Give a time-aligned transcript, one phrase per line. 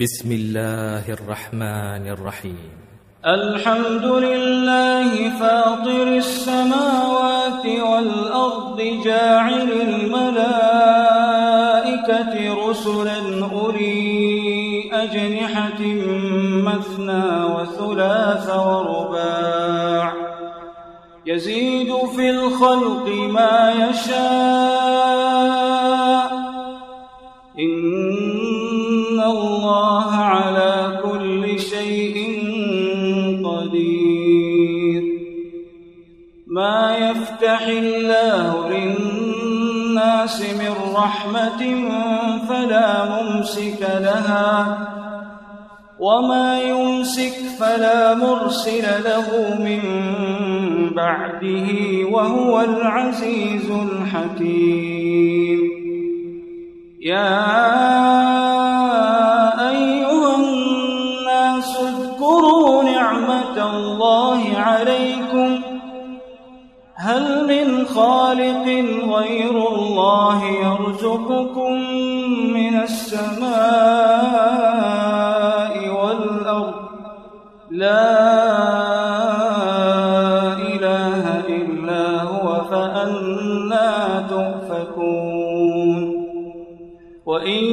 [0.00, 2.70] بسم الله الرحمن الرحيم
[3.26, 10.74] الحمد لله فاطر السماوات والأرض جاعل الملائكة
[12.68, 15.82] رسلا أولي أجنحة
[16.68, 20.12] مثنى وثلاث ورباع
[21.26, 25.61] يزيد في الخلق ما يشاء
[33.72, 35.02] قدير.
[36.46, 41.62] ما يفتح الله للناس من رحمة
[42.48, 44.78] فلا ممسك لها
[46.00, 49.80] وما يمسك فلا مرسل له من
[50.94, 51.68] بعده
[52.10, 55.60] وهو العزيز الحكيم.
[57.00, 58.51] يا
[68.32, 68.66] خالق
[69.16, 71.72] غير الله يرزقكم
[72.52, 73.52] من السماء
[75.88, 76.74] والأرض.
[77.70, 78.12] لا
[80.72, 85.98] إله إلا هو فأنا تؤفكون.
[87.26, 87.64] وإن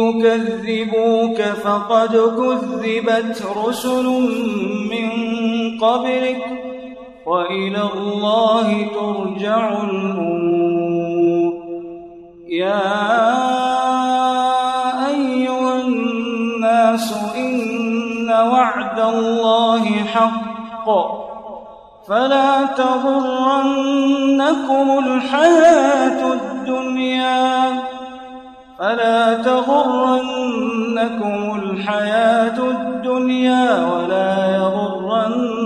[0.00, 4.06] يكذبوك فقد كذبت رسل
[4.90, 5.08] من
[5.78, 6.65] قبلك.
[7.26, 11.52] وإلى الله ترجع الأمور.
[12.48, 12.82] يا
[15.08, 20.88] أيها الناس إن وعد الله حق.
[22.08, 23.26] فلا تغرنكم
[24.98, 27.82] الحياة الدنيا.
[28.78, 30.80] فلا تغرنكم
[31.62, 35.65] الحياة الدنيا ولا يغرنكم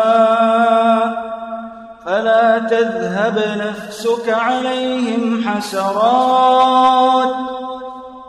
[2.57, 7.35] تذهب نفسك عليهم حسرات.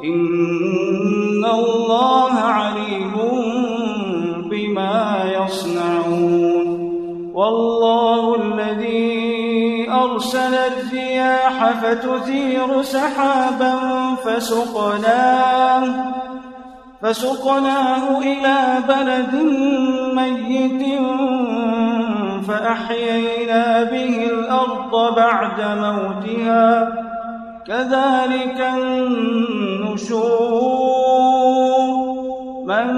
[0.05, 3.13] إن الله عليم
[4.51, 6.83] بما يصنعون.
[7.35, 13.75] والله الذي أرسل الرياح فتثير سحابا
[14.25, 16.13] فسقناه
[17.03, 19.35] فسقناه إلى بلد
[20.15, 21.01] ميت
[22.49, 26.93] فأحيينا به الأرض بعد موتها.
[27.67, 30.23] كذلك النشور.
[32.67, 32.89] من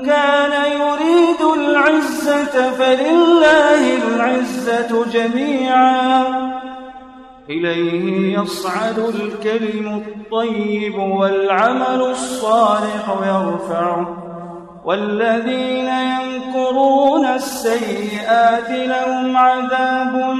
[0.00, 6.24] كان يريد العزة فلله العزة جميعا.
[7.50, 14.19] إليه يصعد الكلم الطيب والعمل الصالح يرفعه.
[14.90, 20.36] والذين ينكرون السيئات لهم عذاب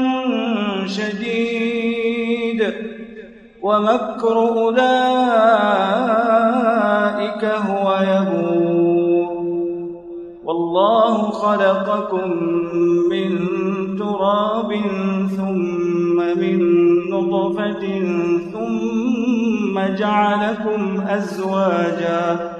[0.87, 2.75] شديد
[3.63, 4.85] ومكر أولئك
[7.45, 9.31] هو يبور.
[10.45, 12.31] والله خلقكم
[13.11, 13.39] من
[13.99, 14.75] تراب
[15.37, 16.59] ثم من
[17.11, 17.85] نطفة
[18.53, 22.60] ثم جعلكم أزواجا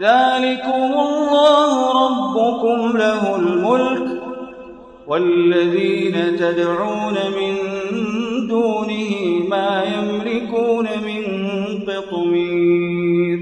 [0.00, 1.72] ذلكم الله
[2.06, 4.22] ربكم له الملك
[5.06, 7.54] والذين تدعون من
[8.48, 9.10] دونه
[9.48, 11.24] ما يملكون من
[11.88, 13.38] قطمير.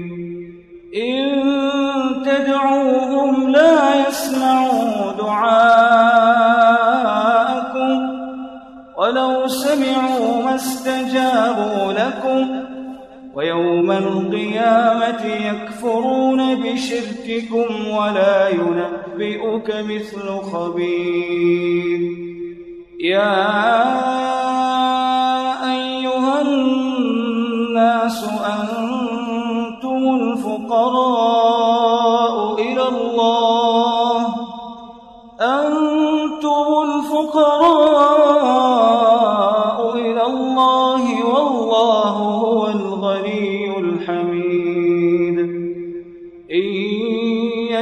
[0.95, 1.47] إن
[2.25, 6.27] تدعوهم لا يسمعوا دعاءكم
[8.97, 12.56] ولو سمعوا ما استجابوا لكم
[13.37, 21.99] ويوم القيامة يكفرون بشرككم ولا ينبئك مثل خبير.
[22.99, 23.43] يا
[25.73, 31.56] أيها الناس أنتم الفقراء.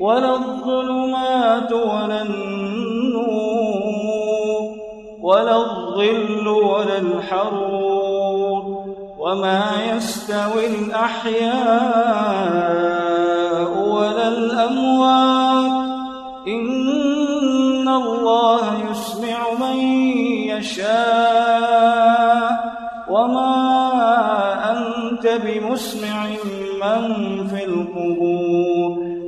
[0.00, 3.60] ولا الظلمات ولا النور
[5.22, 8.84] ولا الظل ولا الحرور
[9.18, 9.64] وما
[9.96, 11.50] يستوي الأحياء
[13.88, 15.90] ولا الأموات.
[16.48, 19.78] إن الله يسمع من
[20.56, 22.50] يشاء
[23.10, 23.54] وما
[24.72, 26.26] أنت بمسمع
[26.82, 27.02] من
[27.46, 28.99] في القبور.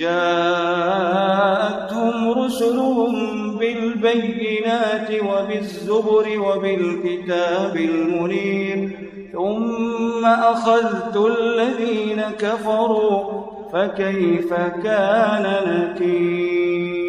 [0.00, 1.90] جاءتهم
[2.30, 3.12] رسلهم
[3.56, 8.98] بالبينات وبالزبر وبالكتاب المنير
[9.32, 13.42] ثم أخذت الذين كفروا
[13.72, 17.00] فكيف كان نكير؟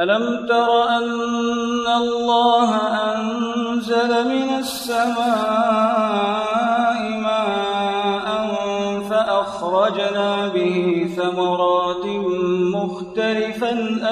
[0.00, 2.70] ألم تر أن الله
[3.14, 6.09] أنزل من السماء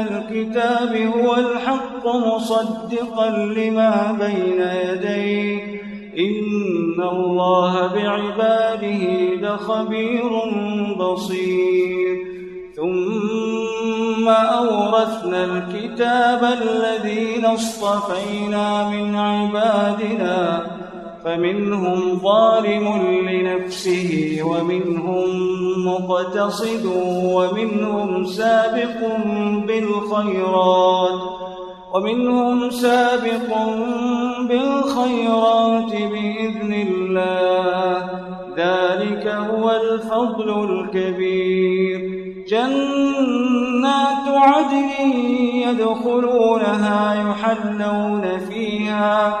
[0.00, 5.78] الكتاب هو الحق مصدقا لما بين يديه.
[6.18, 10.30] إن الله بعباده لخبير
[10.98, 12.16] بصير.
[12.76, 20.66] ثم أورثنا الكتاب الذين اصطفينا من عبادنا
[21.24, 22.86] فمنهم ظالم
[23.28, 25.28] لنفسه ومنهم
[25.86, 26.86] مقتصد
[27.24, 29.16] ومنهم سابق
[29.66, 31.20] بالخيرات
[31.94, 33.48] ومنهم سابق
[34.48, 38.10] بالخيرات بإذن الله.
[38.56, 42.18] ذلك هو الفضل الكبير.
[42.48, 45.10] جنات عدن
[45.54, 49.40] يدخلونها يحلون فيها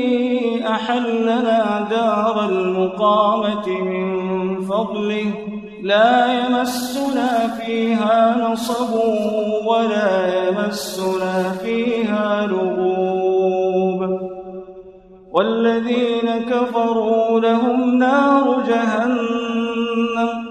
[0.63, 5.33] أحلنا دار المقامة من فضله.
[5.83, 8.93] لا يمسنا فيها نصب
[9.65, 14.19] ولا يمسنا فيها لغوب.
[15.31, 20.50] والذين كفروا لهم نار جهنم.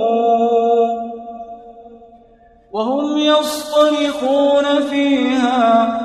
[3.39, 5.99] يصطرخون فيها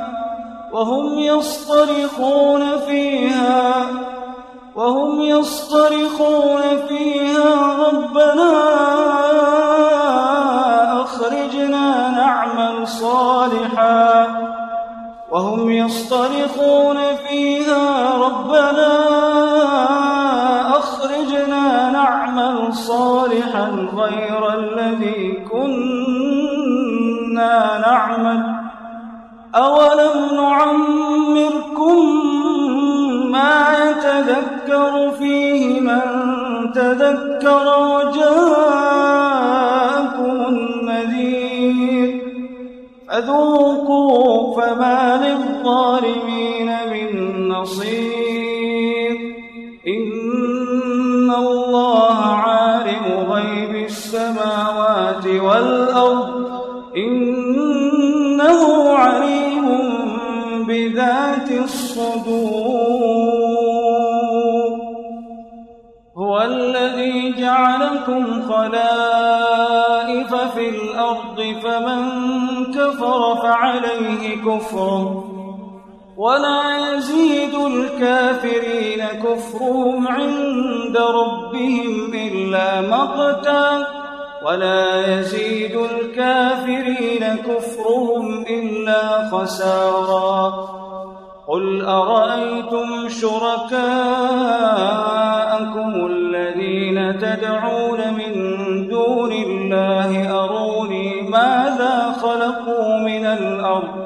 [0.72, 3.86] وهم يصطرخون فيها
[4.76, 7.76] وهم يصطرخون فيها.
[7.88, 8.52] ربنا
[11.02, 14.26] أخرجنا نعمل صالحا.
[15.30, 18.14] وهم يصطرخون فيها.
[18.14, 18.92] ربنا
[20.78, 24.25] أخرجنا نعمل صالحا غير
[47.66, 49.16] نصير
[49.88, 56.46] إن الله عالم غيب السماوات والأرض.
[56.96, 59.66] إنه عليم
[60.68, 63.06] بذات الصدور.
[66.16, 72.02] هو الذي جعلكم خلائف في الأرض فمن
[72.74, 75.24] كفر فعليه كفره
[76.16, 76.75] ولا
[77.80, 83.86] الكافرين كفرهم عند ربهم إلا مقتا
[84.46, 90.68] ولا يزيد الكافرين كفرهم إلا خسارا
[91.48, 93.76] قل أرأيتم شركاءكم
[96.06, 98.32] الذين تدعون من
[98.88, 104.05] دون الله أروني ماذا خلقوا من الأرض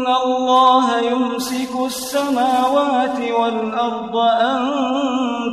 [0.00, 4.60] إن الله يمسك السماوات والأرض أن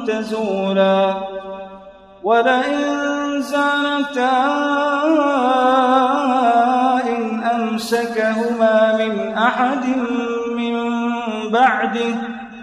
[0.08, 1.16] تزولا
[2.24, 4.44] ولئن زالتا
[7.08, 9.86] إن أمسكهما من أحد
[10.56, 10.76] من
[11.52, 12.16] بعده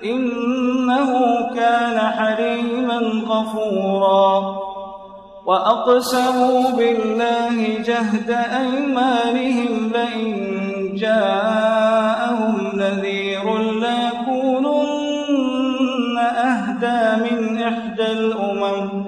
[0.05, 1.11] إنه
[1.55, 2.99] كان حليما
[3.29, 4.57] غفورا
[5.47, 10.74] وأقسموا بالله جهد أيمانهم لئن
[11.05, 15.05] جاءهم نذير ليكونن
[16.19, 19.05] أهدى من إحدى الأمم.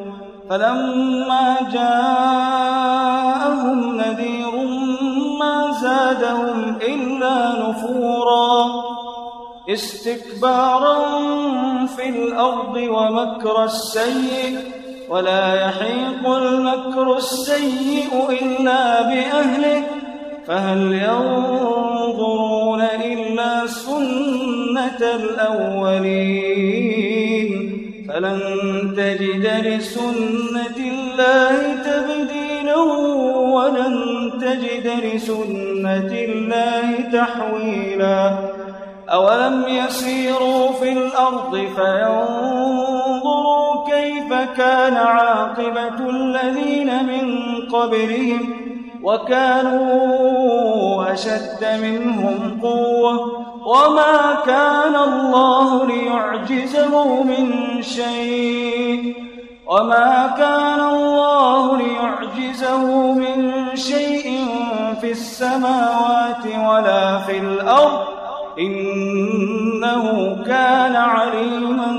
[0.50, 4.54] فلما جاءهم نذير
[5.40, 7.36] ما زادهم إلا
[7.68, 8.54] نفورا.
[9.68, 10.96] استكبارا
[11.96, 14.58] في الأرض ومكر السيء
[15.10, 18.12] ولا يحيق المكر السيء
[18.42, 19.82] إلا بأهله.
[20.46, 26.76] فهل ينظرون إلا سنة الأولين؟
[28.08, 28.40] فلن
[28.96, 32.76] تجد لسنة الله تبديلا
[33.56, 33.94] ولن
[34.40, 38.20] تجد لسنة الله تحويلا.
[39.12, 42.86] أولم يسيروا في الأرض فينظروا
[43.90, 47.24] كيف كان عاقبة الذين من
[47.68, 48.65] قبلهم
[49.06, 53.20] وكانوا أشد منهم قوة
[53.66, 59.14] وما كان الله ليعجزه من شيء
[59.66, 64.46] وما كان الله ليعجزه من شيء
[65.00, 68.00] في السماوات ولا في الأرض
[68.58, 71.96] إنه كان عليما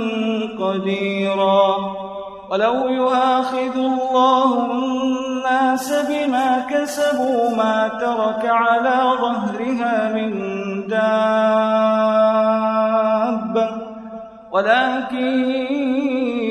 [0.60, 2.07] قديرا
[2.52, 10.32] ولو يؤاخذ الله الناس بما كسبوا ما ترك على ظهرها من
[10.88, 11.28] دابة
[14.52, 15.52] ولكن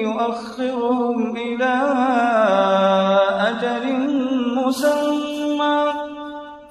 [0.02, 1.74] يؤخرهم إلى
[3.48, 3.84] أجل
[4.56, 5.35] مسمى.